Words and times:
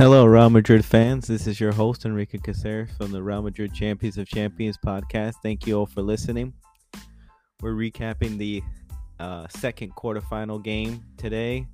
Hello, 0.00 0.24
Real 0.24 0.48
Madrid 0.48 0.82
fans. 0.82 1.26
This 1.26 1.46
is 1.46 1.60
your 1.60 1.72
host, 1.72 2.06
Enrique 2.06 2.38
Caceres 2.38 2.88
from 2.96 3.12
the 3.12 3.22
Real 3.22 3.42
Madrid 3.42 3.74
Champions 3.74 4.16
of 4.16 4.26
Champions 4.26 4.78
podcast. 4.78 5.34
Thank 5.42 5.66
you 5.66 5.78
all 5.78 5.84
for 5.84 6.00
listening. 6.00 6.54
We're 7.60 7.74
recapping 7.74 8.38
the 8.38 8.62
uh, 9.18 9.46
second 9.48 9.94
quarterfinal 9.94 10.64
game 10.64 11.04
today. 11.18 11.66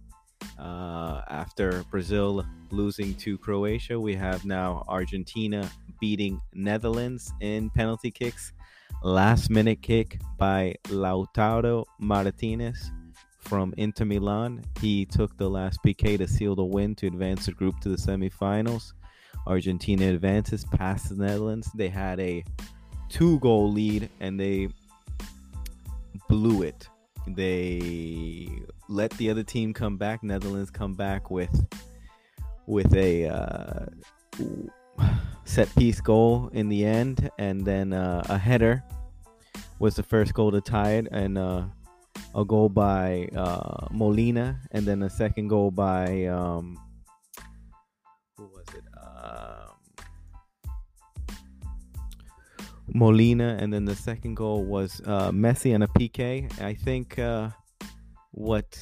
Uh, 0.59 1.20
after 1.28 1.84
Brazil 1.84 2.45
losing 2.73 3.14
to 3.14 3.38
Croatia, 3.38 4.00
we 4.00 4.16
have 4.16 4.45
now 4.45 4.82
Argentina 4.88 5.70
beating 6.00 6.40
Netherlands 6.52 7.32
in 7.40 7.70
penalty 7.70 8.11
kicks. 8.11 8.52
Last 9.04 9.50
minute 9.50 9.82
kick 9.82 10.18
by 10.37 10.74
Lautaro 10.88 11.84
Martinez 12.01 12.90
from 13.46 13.73
Inter 13.77 14.05
Milan. 14.05 14.62
He 14.80 15.05
took 15.05 15.36
the 15.36 15.48
last 15.48 15.80
PK 15.84 16.18
to 16.18 16.28
seal 16.28 16.54
the 16.54 16.64
win 16.64 16.95
to 16.96 17.06
advance 17.06 17.46
the 17.46 17.52
group 17.52 17.80
to 17.80 17.88
the 17.88 17.96
semifinals. 17.96 18.92
Argentina 19.46 20.09
advances 20.09 20.64
past 20.64 21.10
the 21.10 21.24
Netherlands. 21.24 21.70
They 21.74 21.88
had 21.88 22.18
a 22.20 22.45
two 23.09 23.38
goal 23.40 23.70
lead 23.73 24.10
and 24.20 24.38
they 24.38 24.68
blew 26.28 26.62
it. 26.62 26.88
They 27.28 28.48
let 28.88 29.10
the 29.12 29.30
other 29.30 29.42
team 29.42 29.73
come 29.73 29.96
back. 29.96 30.23
Netherlands 30.23 30.70
come 30.70 30.95
back 30.95 31.30
with 31.30 31.66
with 32.66 32.92
a 32.95 33.28
uh, 33.28 33.87
set 35.45 35.73
piece 35.76 36.01
goal 36.01 36.51
in 36.52 36.68
the 36.68 36.84
end, 36.84 37.30
and 37.38 37.65
then 37.65 37.92
uh, 37.92 38.24
a 38.28 38.38
header 38.38 38.82
was 39.78 39.95
the 39.95 40.02
first 40.02 40.34
goal 40.34 40.51
to 40.52 40.60
tie 40.60 40.92
it, 40.92 41.09
and 41.10 41.38
uh, 41.38 41.65
a 42.34 42.45
goal 42.45 42.68
by 42.68 43.28
uh, 43.34 43.88
Molina, 43.90 44.60
and 44.72 44.86
then 44.86 45.02
a 45.02 45.10
second 45.10 45.48
goal 45.48 45.70
by 45.70 46.26
um, 46.26 46.78
who 48.36 48.45
was 48.45 48.66
it? 48.74 48.84
Um, 48.96 49.76
Molina, 52.94 53.56
and 53.60 53.72
then 53.72 53.84
the 53.84 53.96
second 53.96 54.34
goal 54.34 54.64
was 54.64 55.00
uh, 55.06 55.30
Messi 55.30 55.74
and 55.74 55.84
a 55.84 55.88
PK. 55.88 56.60
I 56.60 56.74
think 56.74 57.18
uh, 57.18 57.50
what 58.32 58.78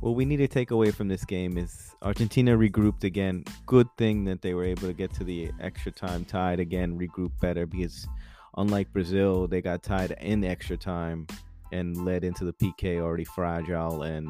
what 0.00 0.14
we 0.14 0.24
need 0.24 0.38
to 0.38 0.48
take 0.48 0.70
away 0.70 0.90
from 0.90 1.08
this 1.08 1.24
game 1.24 1.58
is 1.58 1.94
Argentina 2.02 2.56
regrouped 2.56 3.04
again. 3.04 3.44
Good 3.66 3.88
thing 3.98 4.24
that 4.24 4.40
they 4.40 4.54
were 4.54 4.64
able 4.64 4.88
to 4.88 4.94
get 4.94 5.12
to 5.14 5.24
the 5.24 5.50
extra 5.60 5.92
time 5.92 6.24
tied 6.24 6.58
again, 6.58 6.98
regroup 6.98 7.32
better 7.40 7.66
because 7.66 8.08
unlike 8.56 8.90
Brazil, 8.92 9.46
they 9.46 9.60
got 9.60 9.82
tied 9.82 10.12
in 10.20 10.42
extra 10.44 10.78
time 10.78 11.26
and 11.72 12.04
led 12.04 12.24
into 12.24 12.44
the 12.44 12.52
PK 12.52 12.98
already 12.98 13.24
fragile 13.24 14.02
and 14.02 14.28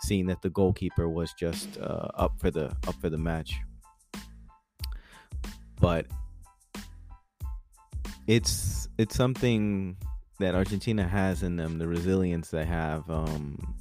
seeing 0.00 0.26
that 0.26 0.42
the 0.42 0.50
goalkeeper 0.50 1.08
was 1.08 1.32
just 1.32 1.78
uh, 1.78 2.08
up 2.14 2.38
for 2.38 2.50
the 2.50 2.66
up 2.86 2.94
for 3.00 3.10
the 3.10 3.18
match. 3.18 3.54
But 5.80 6.06
it's 8.26 8.88
it's 8.98 9.16
something 9.16 9.96
that 10.38 10.54
Argentina 10.54 11.06
has 11.06 11.42
in 11.42 11.56
them, 11.56 11.78
the 11.78 11.86
resilience 11.86 12.50
they 12.50 12.64
have. 12.64 13.08
Um, 13.10 13.74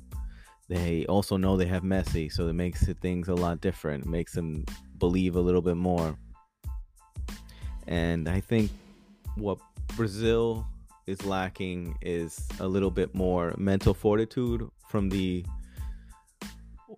they 0.69 1.05
also 1.07 1.35
know 1.37 1.57
they 1.57 1.65
have 1.65 1.83
Messi, 1.83 2.31
so 2.31 2.47
it 2.47 2.53
makes 2.53 2.85
things 3.01 3.27
a 3.27 3.35
lot 3.35 3.61
different. 3.61 4.05
It 4.05 4.09
makes 4.09 4.33
them 4.33 4.65
believe 4.99 5.35
a 5.35 5.41
little 5.41 5.61
bit 5.61 5.75
more. 5.75 6.15
And 7.87 8.29
I 8.29 8.39
think 8.39 8.71
what 9.35 9.57
Brazil 9.97 10.65
is 11.11 11.25
lacking 11.25 11.97
is 12.01 12.47
a 12.59 12.67
little 12.67 12.89
bit 12.89 13.13
more 13.13 13.53
mental 13.57 13.93
fortitude 13.93 14.67
from 14.89 15.09
the 15.09 15.45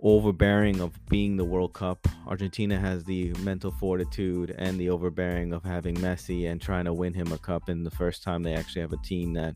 overbearing 0.01 0.81
of 0.81 0.93
being 1.07 1.37
the 1.37 1.45
World 1.45 1.73
Cup. 1.73 2.07
Argentina 2.27 2.79
has 2.79 3.03
the 3.03 3.33
mental 3.39 3.71
fortitude 3.71 4.53
and 4.57 4.79
the 4.79 4.89
overbearing 4.89 5.53
of 5.53 5.63
having 5.63 5.95
Messi 5.95 6.49
and 6.49 6.61
trying 6.61 6.85
to 6.85 6.93
win 6.93 7.13
him 7.13 7.31
a 7.31 7.37
cup. 7.37 7.69
And 7.69 7.85
the 7.85 7.91
first 7.91 8.23
time 8.23 8.43
they 8.43 8.53
actually 8.53 8.81
have 8.81 8.93
a 8.93 8.97
team 8.97 9.33
that 9.33 9.55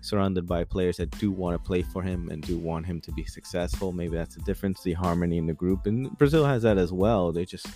surrounded 0.00 0.46
by 0.46 0.64
players 0.64 0.96
that 0.96 1.10
do 1.18 1.30
want 1.30 1.54
to 1.54 1.66
play 1.66 1.82
for 1.82 2.02
him 2.02 2.28
and 2.30 2.42
do 2.42 2.58
want 2.58 2.86
him 2.86 3.00
to 3.02 3.12
be 3.12 3.24
successful. 3.24 3.92
Maybe 3.92 4.16
that's 4.16 4.36
the 4.36 4.42
difference, 4.42 4.82
the 4.82 4.92
harmony 4.92 5.38
in 5.38 5.46
the 5.46 5.54
group. 5.54 5.86
And 5.86 6.16
Brazil 6.16 6.44
has 6.44 6.62
that 6.62 6.78
as 6.78 6.92
well. 6.92 7.32
They 7.32 7.44
just 7.44 7.66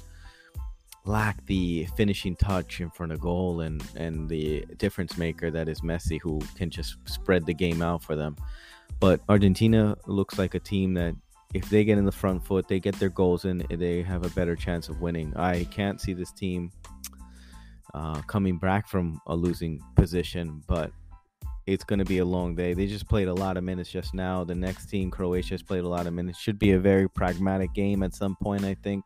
lack 1.05 1.45
the 1.47 1.87
finishing 1.97 2.37
touch 2.37 2.81
in 2.81 2.89
front 2.91 3.11
of 3.11 3.21
goal 3.21 3.61
and 3.61 3.83
and 3.97 4.29
the 4.29 4.65
difference 4.77 5.19
maker 5.19 5.51
that 5.51 5.69
is 5.69 5.81
Messi 5.81 6.21
who 6.21 6.41
can 6.57 6.71
just 6.71 6.97
spread 7.05 7.45
the 7.45 7.55
game 7.55 7.83
out 7.83 8.03
for 8.03 8.17
them. 8.17 8.37
But 9.01 9.21
Argentina 9.29 9.97
looks 10.07 10.39
like 10.39 10.55
a 10.55 10.61
team 10.61 10.95
that 10.95 11.15
if 11.55 11.69
they 11.69 11.85
get 11.85 11.99
in 11.99 12.05
the 12.05 12.13
front 12.13 12.45
foot, 12.45 12.69
they 12.69 12.81
get 12.81 12.99
their 12.99 13.11
goals 13.11 13.45
in, 13.45 13.67
they 13.69 14.03
have 14.03 14.25
a 14.25 14.31
better 14.31 14.57
chance 14.57 14.89
of 14.89 15.01
winning. 15.01 15.37
I 15.37 15.65
can't 15.65 16.01
see 16.01 16.15
this 16.15 16.33
team 16.33 16.71
uh, 17.95 18.23
coming 18.23 18.59
back 18.59 18.89
from 18.89 19.21
a 19.27 19.37
losing 19.37 19.83
position, 19.97 20.63
but 20.67 20.93
it's 21.67 21.85
going 21.85 21.99
to 21.99 22.05
be 22.05 22.19
a 22.19 22.25
long 22.25 22.55
day. 22.55 22.75
They 22.75 22.87
just 22.87 23.09
played 23.09 23.29
a 23.29 23.35
lot 23.35 23.57
of 23.57 23.65
minutes 23.65 23.91
just 23.91 24.15
now. 24.15 24.45
The 24.45 24.55
next 24.55 24.87
team, 24.87 25.11
Croatia, 25.11 25.55
has 25.55 25.63
played 25.63 25.85
a 25.85 25.89
lot 25.89 26.07
of 26.07 26.15
minutes. 26.15 26.39
Should 26.39 26.59
be 26.59 26.73
a 26.73 26.79
very 26.79 27.09
pragmatic 27.09 27.73
game 27.75 28.03
at 28.03 28.15
some 28.15 28.37
point, 28.43 28.65
I 28.65 28.75
think. 28.83 29.05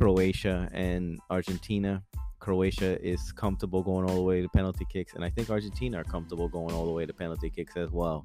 Croatia 0.00 0.66
and 0.72 1.20
Argentina. 1.28 2.02
Croatia 2.38 2.98
is 3.06 3.32
comfortable 3.32 3.82
going 3.82 4.08
all 4.08 4.16
the 4.16 4.22
way 4.22 4.40
to 4.40 4.48
penalty 4.48 4.86
kicks, 4.90 5.12
and 5.12 5.22
I 5.22 5.28
think 5.28 5.50
Argentina 5.50 5.98
are 5.98 6.04
comfortable 6.04 6.48
going 6.48 6.74
all 6.74 6.86
the 6.86 6.92
way 6.92 7.04
to 7.04 7.12
penalty 7.12 7.50
kicks 7.50 7.76
as 7.76 7.90
well. 7.90 8.24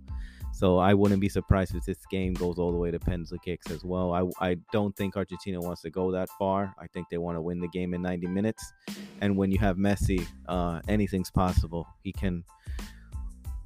So 0.54 0.78
I 0.78 0.94
wouldn't 0.94 1.20
be 1.20 1.28
surprised 1.28 1.76
if 1.76 1.84
this 1.84 1.98
game 2.10 2.34
goes 2.34 2.60
all 2.60 2.72
the 2.72 2.78
way 2.78 2.92
to 2.92 2.98
penalty 2.98 3.38
kicks 3.44 3.70
as 3.72 3.84
well. 3.84 4.14
I, 4.14 4.52
I 4.52 4.56
don't 4.72 4.96
think 4.96 5.18
Argentina 5.18 5.60
wants 5.60 5.82
to 5.82 5.90
go 5.90 6.14
that 6.14 6.30
far. 6.40 6.74
I 6.80 6.88
think 6.88 7.10
they 7.12 7.18
want 7.18 7.36
to 7.36 7.42
win 7.42 7.60
the 7.60 7.68
game 7.68 7.94
in 7.94 8.02
90 8.02 8.28
minutes. 8.28 8.72
And 9.20 9.36
when 9.36 9.52
you 9.52 9.60
have 9.60 9.76
Messi, 9.76 10.26
uh, 10.48 10.80
anything's 10.88 11.30
possible. 11.30 11.86
He 12.06 12.14
can 12.14 12.46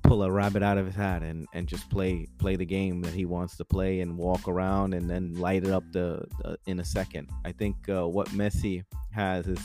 pull 0.09 0.23
a 0.23 0.31
rabbit 0.31 0.63
out 0.63 0.79
of 0.79 0.87
his 0.87 0.95
hat 0.95 1.21
and, 1.21 1.45
and 1.53 1.67
just 1.67 1.87
play 1.91 2.27
play 2.39 2.55
the 2.55 2.65
game 2.65 2.99
that 2.99 3.13
he 3.13 3.25
wants 3.25 3.55
to 3.55 3.63
play 3.63 4.01
and 4.01 4.17
walk 4.17 4.47
around 4.47 4.95
and 4.95 5.07
then 5.07 5.35
light 5.35 5.63
it 5.63 5.69
up 5.69 5.83
the, 5.91 6.25
the 6.39 6.57
in 6.65 6.79
a 6.79 6.83
second. 6.83 7.29
I 7.45 7.51
think 7.51 7.75
uh, 7.87 8.07
what 8.07 8.27
Messi 8.29 8.83
has 9.11 9.45
is 9.47 9.59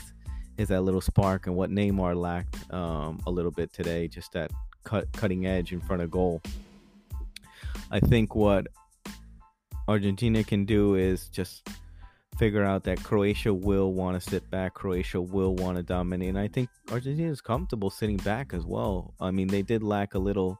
is 0.59 0.67
that 0.67 0.81
little 0.81 1.01
spark 1.01 1.47
and 1.47 1.55
what 1.55 1.71
Neymar 1.71 2.15
lacked 2.15 2.71
um, 2.71 3.19
a 3.25 3.31
little 3.31 3.49
bit 3.49 3.73
today, 3.73 4.07
just 4.07 4.33
that 4.33 4.51
cut 4.83 5.11
cutting 5.13 5.47
edge 5.47 5.73
in 5.73 5.81
front 5.81 6.03
of 6.03 6.11
goal. 6.11 6.43
I 7.89 7.99
think 7.99 8.35
what 8.35 8.67
Argentina 9.87 10.43
can 10.43 10.63
do 10.63 10.93
is 10.93 11.27
just 11.29 11.67
figure 12.37 12.63
out 12.63 12.83
that 12.83 13.03
Croatia 13.03 13.53
will 13.53 13.93
want 13.93 14.21
to 14.21 14.29
sit 14.29 14.49
back. 14.49 14.73
Croatia 14.73 15.21
will 15.21 15.55
want 15.55 15.77
to 15.77 15.83
dominate. 15.83 16.29
And 16.29 16.39
I 16.39 16.47
think 16.47 16.69
Argentina 16.91 17.31
is 17.31 17.41
comfortable 17.41 17.89
sitting 17.89 18.17
back 18.17 18.53
as 18.53 18.65
well. 18.65 19.13
I 19.19 19.31
mean, 19.31 19.47
they 19.47 19.61
did 19.61 19.83
lack 19.83 20.13
a 20.13 20.19
little 20.19 20.59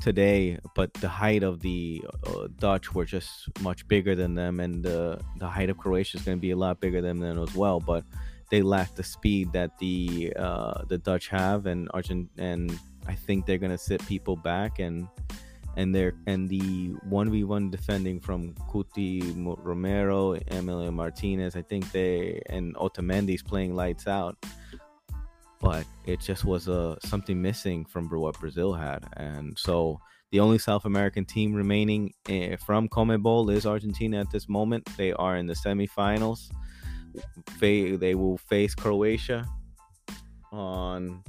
today, 0.00 0.58
but 0.74 0.92
the 0.94 1.08
height 1.08 1.42
of 1.42 1.60
the 1.60 2.02
uh, 2.26 2.48
Dutch 2.58 2.94
were 2.94 3.04
just 3.04 3.48
much 3.60 3.86
bigger 3.86 4.14
than 4.14 4.34
them, 4.34 4.60
and 4.60 4.82
the 4.82 5.20
the 5.38 5.48
height 5.48 5.70
of 5.70 5.76
Croatia 5.76 6.18
is 6.18 6.24
going 6.24 6.38
to 6.38 6.40
be 6.40 6.50
a 6.50 6.56
lot 6.56 6.80
bigger 6.80 7.00
than 7.02 7.20
them 7.20 7.38
as 7.38 7.54
well. 7.54 7.80
But 7.80 8.04
they 8.50 8.62
lack 8.62 8.94
the 8.94 9.04
speed 9.04 9.52
that 9.52 9.78
the 9.78 10.32
uh, 10.36 10.84
the 10.88 10.98
Dutch 10.98 11.28
have, 11.28 11.66
and 11.66 11.88
Argent 11.92 12.30
and 12.38 12.78
I 13.06 13.14
think 13.14 13.46
they're 13.46 13.58
going 13.58 13.72
to 13.72 13.78
sit 13.78 14.04
people 14.06 14.36
back 14.36 14.78
and 14.78 15.06
and 15.76 15.94
there 15.94 16.14
and 16.26 16.48
the 16.48 16.90
1v1 17.08 17.70
defending 17.70 18.20
from 18.20 18.54
Cuti 18.70 19.22
Romero, 19.36 20.34
Emilio 20.50 20.90
Martinez, 20.90 21.56
I 21.56 21.62
think 21.62 21.90
they 21.92 22.40
and 22.46 22.74
Otamendi's 22.76 23.42
playing 23.42 23.74
lights 23.74 24.06
out. 24.06 24.36
But 25.60 25.84
it 26.06 26.20
just 26.20 26.44
was 26.44 26.68
a 26.68 26.72
uh, 26.72 26.96
something 27.04 27.40
missing 27.40 27.84
from 27.84 28.08
what 28.08 28.38
Brazil 28.40 28.72
had, 28.72 29.04
and 29.16 29.58
so 29.58 30.00
the 30.30 30.40
only 30.40 30.58
South 30.58 30.84
American 30.84 31.24
team 31.24 31.52
remaining 31.52 32.14
eh, 32.28 32.56
from 32.56 32.88
CONMEBOL 32.88 33.52
is 33.52 33.66
Argentina 33.66 34.20
at 34.20 34.30
this 34.30 34.48
moment. 34.48 34.88
They 34.96 35.12
are 35.12 35.36
in 35.36 35.46
the 35.46 35.54
semifinals. 35.54 36.50
They 37.58 37.96
they 37.96 38.14
will 38.14 38.38
face 38.38 38.74
Croatia 38.74 39.46
on 40.52 41.22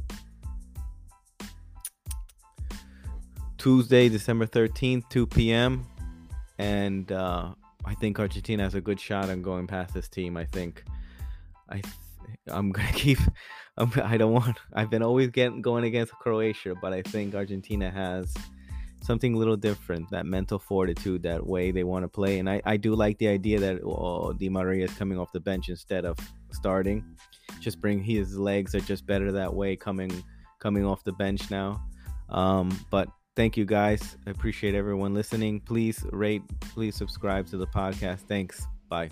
Tuesday, 3.61 4.09
December 4.09 4.47
13th, 4.47 5.07
2 5.09 5.27
p.m. 5.27 5.85
And 6.57 7.11
uh, 7.11 7.53
I 7.85 7.93
think 7.93 8.19
Argentina 8.19 8.63
has 8.63 8.73
a 8.73 8.81
good 8.81 8.99
shot 8.99 9.29
on 9.29 9.43
going 9.43 9.67
past 9.67 9.93
this 9.93 10.09
team. 10.09 10.35
I 10.35 10.45
think 10.45 10.83
I 11.69 11.83
I'm 12.47 12.71
gonna 12.71 12.91
keep. 12.93 13.19
I'm, 13.77 13.91
I 14.03 14.17
don't 14.17 14.33
want. 14.33 14.57
I've 14.73 14.89
been 14.89 15.03
always 15.03 15.29
getting 15.29 15.61
going 15.61 15.83
against 15.83 16.11
Croatia, 16.13 16.73
but 16.81 16.91
I 16.91 17.03
think 17.03 17.35
Argentina 17.35 17.91
has 17.91 18.33
something 19.03 19.35
a 19.35 19.37
little 19.37 19.57
different. 19.57 20.09
That 20.09 20.25
mental 20.25 20.57
fortitude, 20.57 21.21
that 21.21 21.45
way 21.45 21.69
they 21.69 21.83
want 21.83 22.03
to 22.03 22.09
play, 22.09 22.39
and 22.39 22.49
I 22.49 22.63
I 22.65 22.77
do 22.77 22.95
like 22.95 23.19
the 23.19 23.27
idea 23.27 23.59
that 23.59 23.79
oh, 23.85 24.33
Di 24.33 24.49
Maria 24.49 24.85
is 24.85 24.93
coming 24.95 25.19
off 25.19 25.31
the 25.33 25.39
bench 25.39 25.69
instead 25.69 26.03
of 26.03 26.17
starting. 26.51 27.05
Just 27.59 27.79
bring 27.79 28.01
his 28.01 28.39
legs 28.39 28.73
are 28.73 28.79
just 28.79 29.05
better 29.05 29.31
that 29.31 29.53
way 29.53 29.75
coming 29.75 30.23
coming 30.57 30.83
off 30.83 31.03
the 31.03 31.13
bench 31.13 31.51
now. 31.51 31.79
Um, 32.29 32.75
but 32.89 33.07
thank 33.36 33.57
you 33.57 33.66
guys. 33.66 34.18
I 34.25 34.31
appreciate 34.31 34.75
everyone 34.75 35.13
listening. 35.13 35.60
Please 35.62 36.06
rate, 36.12 36.44
please 36.74 36.95
subscribe 36.95 37.48
to 37.48 37.57
the 37.57 37.68
podcast. 37.68 38.22
Thanks. 38.28 38.66
Bye. 38.89 39.10